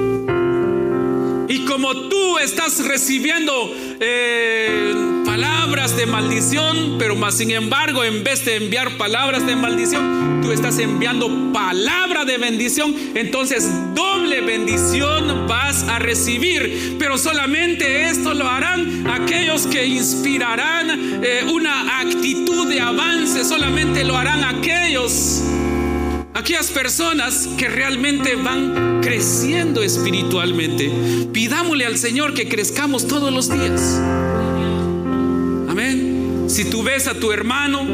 [1.51, 4.95] Y como tú estás recibiendo eh,
[5.25, 10.53] palabras de maldición, pero más sin embargo, en vez de enviar palabras de maldición, tú
[10.53, 16.95] estás enviando palabra de bendición, entonces doble bendición vas a recibir.
[17.01, 24.17] Pero solamente esto lo harán aquellos que inspirarán eh, una actitud de avance, solamente lo
[24.17, 25.43] harán aquellos
[26.41, 30.91] aquellas personas que realmente van creciendo espiritualmente.
[31.35, 34.01] Pidámosle al Señor que crezcamos todos los días.
[35.69, 36.47] Amén.
[36.49, 37.85] Si tú ves a tu hermano,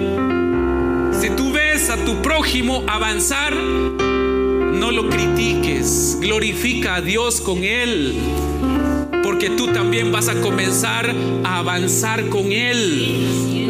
[1.20, 8.14] si tú ves a tu prójimo avanzar, no lo critiques, glorifica a Dios con él,
[9.24, 13.66] porque tú también vas a comenzar a avanzar con él.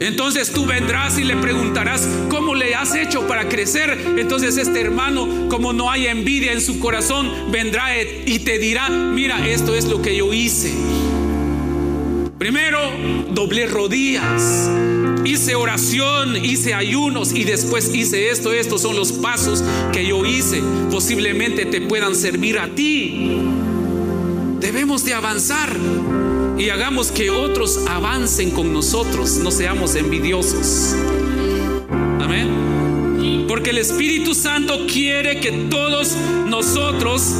[0.00, 4.16] Entonces tú vendrás y le preguntarás, ¿cómo le has hecho para crecer?
[4.16, 9.46] Entonces este hermano, como no hay envidia en su corazón, vendrá y te dirá, mira,
[9.46, 10.72] esto es lo que yo hice.
[12.38, 12.78] Primero,
[13.30, 14.70] doblé rodillas,
[15.26, 18.54] hice oración, hice ayunos y después hice esto.
[18.54, 20.62] Estos son los pasos que yo hice.
[20.90, 23.42] Posiblemente te puedan servir a ti.
[24.60, 25.76] Debemos de avanzar
[26.60, 30.94] y hagamos que otros avancen con nosotros, no seamos envidiosos.
[32.20, 33.46] Amén.
[33.48, 36.14] Porque el Espíritu Santo quiere que todos
[36.46, 37.34] nosotros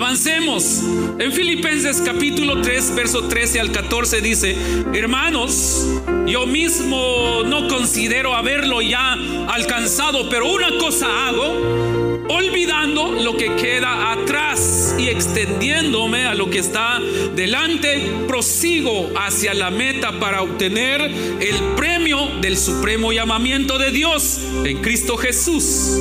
[0.00, 0.82] Avancemos.
[1.18, 4.56] En Filipenses capítulo 3, verso 13 al 14 dice,
[4.94, 5.86] hermanos,
[6.26, 9.12] yo mismo no considero haberlo ya
[9.48, 16.58] alcanzado, pero una cosa hago, olvidando lo que queda atrás y extendiéndome a lo que
[16.58, 17.00] está
[17.34, 24.80] delante, prosigo hacia la meta para obtener el premio del supremo llamamiento de Dios en
[24.80, 25.98] Cristo Jesús.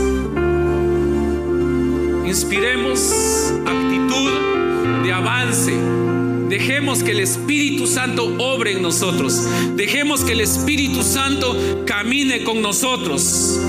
[2.28, 5.74] Inspiremos actitud de avance.
[6.48, 9.48] Dejemos que el Espíritu Santo obre en nosotros.
[9.76, 13.60] Dejemos que el Espíritu Santo camine con nosotros.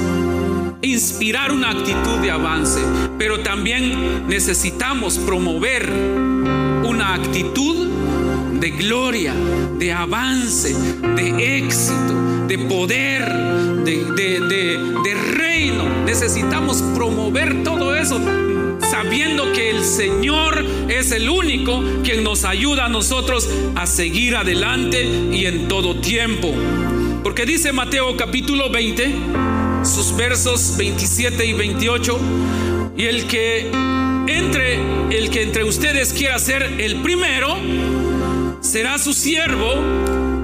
[0.83, 2.81] Inspirar una actitud de avance.
[3.19, 5.91] Pero también necesitamos promover
[6.85, 7.89] una actitud
[8.61, 9.35] de gloria,
[9.79, 13.33] de avance, de éxito, de poder,
[13.85, 15.85] de, de, reino.
[16.05, 18.21] Necesitamos promover todo eso
[18.81, 25.05] sabiendo que el Señor es el único quien nos ayuda a nosotros a seguir adelante
[25.33, 26.53] y en todo tiempo.
[27.23, 29.15] Porque dice Mateo capítulo 20,
[29.85, 32.21] sus versos 27 y 28,
[32.97, 33.71] y el que
[34.27, 37.57] entre el que entre ustedes quiera ser el primero
[38.61, 39.75] será su siervo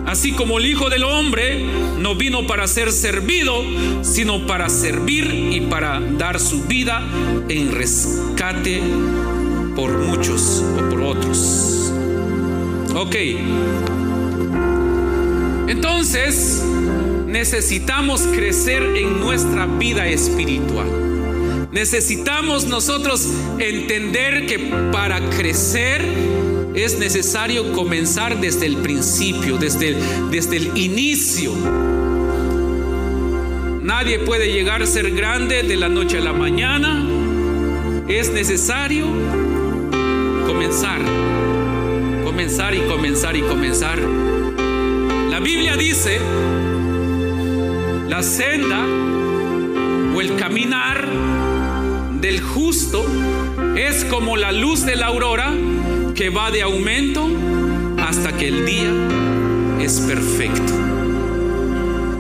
[0.07, 1.67] Así como el Hijo del Hombre
[1.99, 3.61] no vino para ser servido,
[4.03, 7.03] sino para servir y para dar su vida
[7.49, 8.81] en rescate
[9.75, 11.93] por muchos o por otros.
[12.95, 13.17] Ok.
[15.67, 16.65] Entonces,
[17.37, 21.69] necesitamos crecer en nuestra vida espiritual.
[21.71, 23.29] Necesitamos nosotros
[23.59, 24.59] entender que
[24.91, 26.03] para crecer
[26.75, 29.97] es necesario comenzar desde el principio, desde el,
[30.31, 31.53] desde el inicio.
[33.83, 37.07] Nadie puede llegar a ser grande de la noche a la mañana.
[38.09, 39.05] Es necesario
[40.47, 41.03] comenzar,
[42.25, 43.99] comenzar y comenzar y comenzar.
[45.29, 46.19] La Biblia dice,
[48.17, 48.83] la senda
[50.15, 51.07] o el caminar
[52.19, 53.05] del justo
[53.77, 55.53] es como la luz de la aurora
[56.15, 57.29] que va de aumento
[57.99, 58.91] hasta que el día
[59.83, 60.73] es perfecto.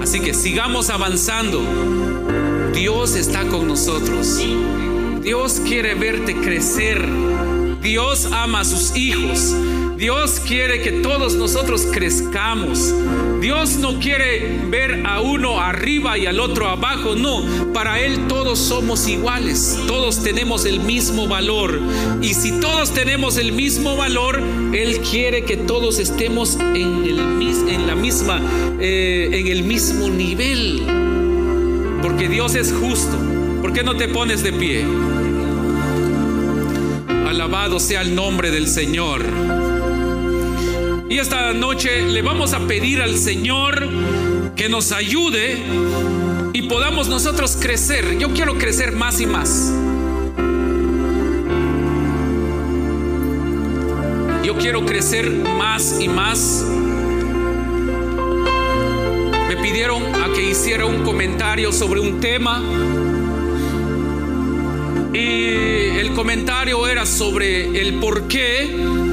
[0.03, 1.63] Así que sigamos avanzando.
[2.75, 4.39] Dios está con nosotros.
[5.23, 7.03] Dios quiere verte crecer.
[7.81, 9.57] Dios ama a sus hijos.
[9.97, 12.93] Dios quiere que todos nosotros crezcamos.
[13.47, 17.15] Dios no quiere ver a uno arriba y al otro abajo.
[17.15, 19.79] No, para Él todos somos iguales.
[19.87, 21.81] Todos tenemos el mismo valor.
[22.21, 24.43] Y si todos tenemos el mismo valor,
[24.75, 28.41] Él quiere que todos estemos en, el, la misma,
[28.81, 30.83] eh, en el mismo nivel.
[32.03, 33.17] Porque Dios es justo.
[33.63, 34.85] ¿Por qué no te pones de pie?
[37.29, 39.23] Alabado sea el nombre del Señor.
[41.09, 43.89] Y esta noche le vamos a pedir al Señor
[44.57, 45.57] que nos ayude
[46.53, 48.19] y podamos nosotros crecer.
[48.19, 49.73] Yo quiero crecer más y más.
[54.45, 56.65] Yo quiero crecer más y más.
[59.49, 62.61] Me pidieron a que hiciera un comentario sobre un tema.
[65.15, 69.06] Y el comentario era sobre el por qué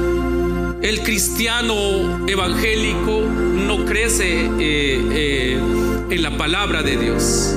[0.84, 5.58] el cristiano evangélico no crece eh, eh,
[6.10, 7.54] en la palabra de Dios.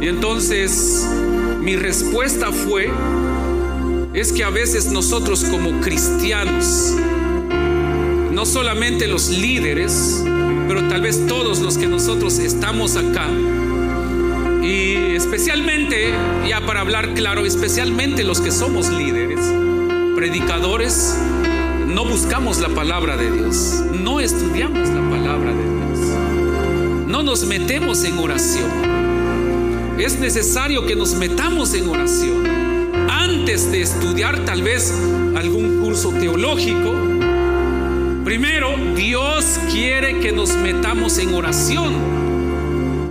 [0.00, 1.06] Y entonces
[1.60, 2.90] mi respuesta fue,
[4.14, 6.94] es que a veces nosotros como cristianos,
[8.32, 10.24] no solamente los líderes,
[10.66, 13.28] pero tal vez todos los que nosotros estamos acá,
[14.62, 16.10] Y especialmente,
[16.48, 19.40] ya para hablar claro, especialmente los que somos líderes,
[20.16, 21.14] predicadores,
[21.96, 28.04] no buscamos la palabra de Dios, no estudiamos la palabra de Dios, no nos metemos
[28.04, 28.70] en oración.
[29.98, 32.46] Es necesario que nos metamos en oración
[33.08, 34.92] antes de estudiar tal vez
[35.36, 36.92] algún curso teológico.
[38.26, 41.94] Primero, Dios quiere que nos metamos en oración.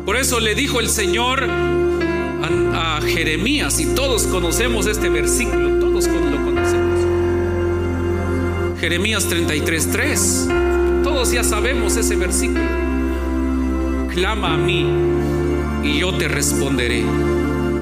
[0.06, 5.75] Por eso le dijo el Señor a, Jeremías, y todos conocemos este versículo,
[8.86, 11.02] Jeremías 33:3.
[11.04, 12.62] Todos ya sabemos ese versículo.
[14.14, 14.86] Clama a mí
[15.84, 17.04] y yo te responderé.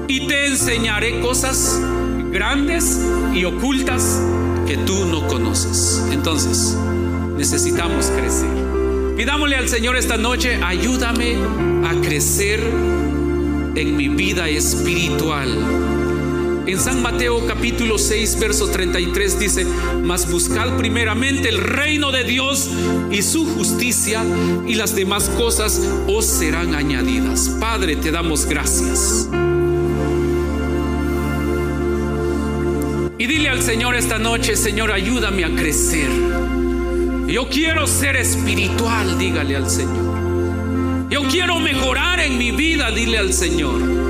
[0.08, 1.78] Y te enseñaré cosas
[2.32, 4.18] grandes y ocultas
[4.66, 6.02] que tú no conoces.
[6.10, 6.74] Entonces,
[7.36, 8.48] necesitamos crecer.
[9.14, 11.36] Pidámosle al Señor esta noche, ayúdame
[11.86, 12.60] a crecer
[13.74, 15.50] en mi vida espiritual.
[16.66, 19.66] En San Mateo capítulo 6, verso 33 dice,
[20.02, 22.70] mas buscad primeramente el reino de Dios
[23.10, 24.24] y su justicia
[24.66, 27.50] y las demás cosas os serán añadidas.
[27.60, 29.28] Padre, te damos gracias.
[33.18, 36.08] Y dile al Señor esta noche, Señor, ayúdame a crecer.
[37.26, 41.10] Yo quiero ser espiritual, dígale al Señor.
[41.10, 44.03] Yo quiero mejorar en mi vida, dile al Señor.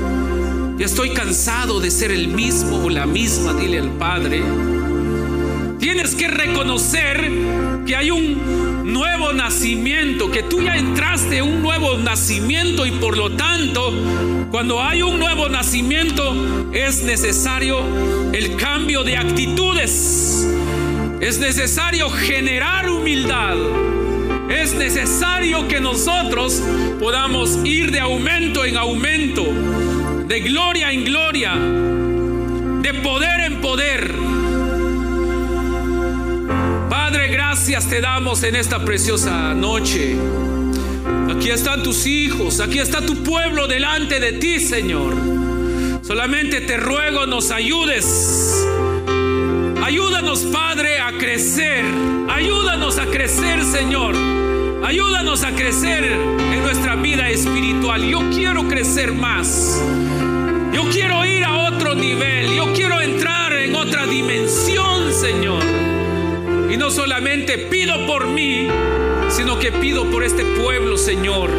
[0.77, 4.43] Ya estoy cansado de ser el mismo o la misma, dile al Padre.
[5.79, 7.31] Tienes que reconocer
[7.85, 13.17] que hay un nuevo nacimiento, que tú ya entraste en un nuevo nacimiento y por
[13.17, 13.93] lo tanto,
[14.51, 16.35] cuando hay un nuevo nacimiento
[16.73, 17.79] es necesario
[18.33, 20.45] el cambio de actitudes.
[21.21, 23.55] Es necesario generar humildad.
[24.49, 26.61] Es necesario que nosotros
[26.99, 29.45] podamos ir de aumento en aumento,
[30.27, 34.15] de gloria en gloria, de poder en poder.
[36.89, 40.15] Padre, gracias te damos en esta preciosa noche.
[41.29, 45.13] Aquí están tus hijos, aquí está tu pueblo delante de ti, Señor.
[46.01, 48.65] Solamente te ruego nos ayudes.
[49.83, 51.83] Ayúdanos, Padre, a crecer.
[52.29, 54.15] Ayúdanos a crecer, Señor.
[54.83, 58.03] Ayúdanos a crecer en nuestra vida espiritual.
[58.03, 59.81] Yo quiero crecer más.
[61.95, 62.55] Nivel.
[62.55, 65.63] Yo quiero entrar en otra dimensión, Señor.
[66.69, 68.67] Y no solamente pido por mí,
[69.29, 71.49] sino que pido por este pueblo, Señor.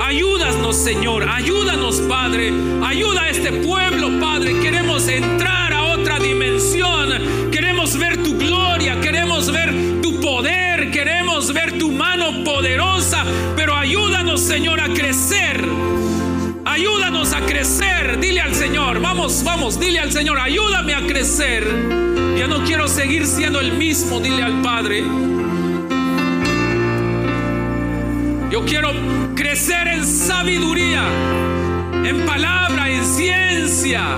[0.00, 1.28] Ayúdanos, Señor.
[1.28, 2.52] Ayúdanos, Padre.
[2.84, 4.58] Ayuda a este pueblo, Padre.
[4.60, 7.50] Queremos entrar a otra dimensión.
[7.50, 9.00] Queremos ver tu gloria.
[9.00, 9.72] Queremos ver
[10.02, 10.90] tu poder.
[10.90, 13.24] Queremos ver tu mano poderosa.
[13.56, 15.73] Pero ayúdanos, Señor, a crecer.
[16.74, 18.18] Ayúdanos a crecer.
[18.18, 19.00] Dile al Señor.
[19.00, 19.78] Vamos, vamos.
[19.78, 20.40] Dile al Señor.
[20.40, 21.64] Ayúdame a crecer.
[22.36, 24.18] Ya no quiero seguir siendo el mismo.
[24.18, 25.04] Dile al Padre.
[28.50, 28.90] Yo quiero
[29.36, 31.04] crecer en sabiduría,
[32.04, 34.16] en palabra, en ciencia.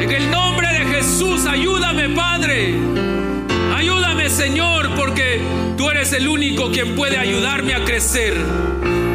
[0.00, 3.11] En el nombre de Jesús, ayúdame, Padre.
[4.42, 5.40] Señor, porque
[5.76, 8.34] tú eres el único quien puede ayudarme a crecer.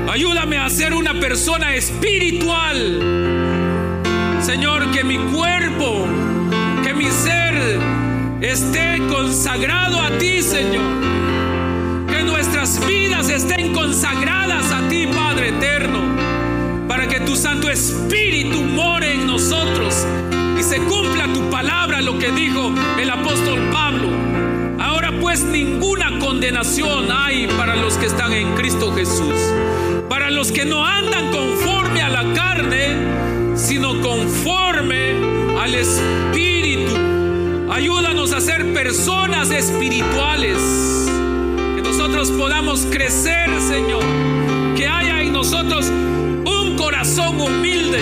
[0.09, 2.79] Ayúdame a ser una persona espiritual.
[4.41, 6.07] Señor, que mi cuerpo,
[6.81, 7.55] que mi ser
[8.39, 11.07] esté consagrado a ti, Señor
[12.23, 15.99] nuestras vidas estén consagradas a ti, Padre eterno,
[16.87, 20.05] para que tu Santo Espíritu more en nosotros
[20.57, 24.16] y se cumpla tu palabra, lo que dijo el apóstol Pablo.
[25.43, 29.35] Ninguna condenación hay para los que están en Cristo Jesús,
[30.09, 35.13] para los que no andan conforme a la carne, sino conforme
[35.59, 36.93] al Espíritu.
[37.71, 40.87] Ayúdanos a ser personas espirituales
[41.97, 44.03] nosotros podamos crecer, Señor.
[44.75, 47.99] Que haya en nosotros un corazón humilde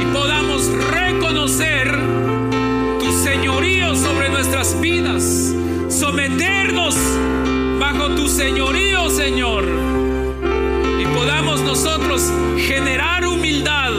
[0.00, 1.98] y podamos reconocer
[3.00, 5.54] tu señorío sobre nuestras vidas.
[5.98, 6.94] Someternos
[7.80, 9.64] bajo tu señorío, Señor.
[11.00, 13.92] Y podamos nosotros generar humildad,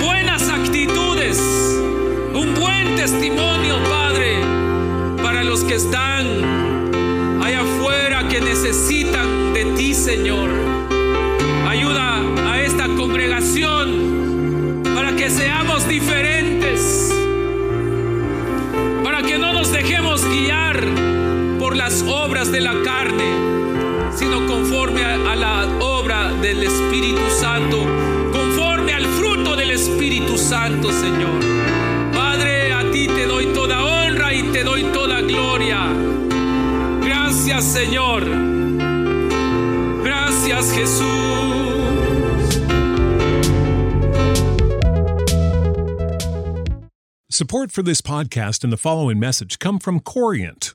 [0.00, 1.38] buenas actitudes,
[2.34, 4.38] un buen testimonio, Padre,
[5.22, 6.46] para los que están
[8.40, 10.75] necesitan de ti, Señor.
[22.56, 27.84] De la carne, sino conforme a, la obra del Espíritu Santo,
[28.32, 28.76] conforme
[29.76, 31.38] Espíritu Santo, Señor.
[32.14, 35.92] Padre, a ti te doy toda honra y te doy toda gloria.
[37.02, 38.24] Gracias, Señor.
[40.02, 41.76] Gracias, Jesús.
[47.28, 50.74] Support for this podcast and the following message come from Corient.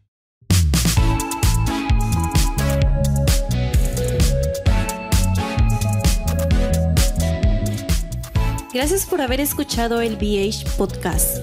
[8.73, 11.39] Gracias por haber escuchado el BH Podcast.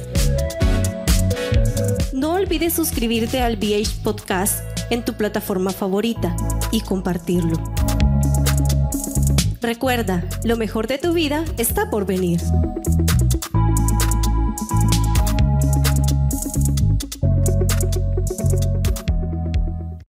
[2.15, 6.35] No olvides suscribirte al BH Podcast en tu plataforma favorita
[6.73, 7.63] y compartirlo.
[9.61, 12.41] Recuerda, lo mejor de tu vida está por venir.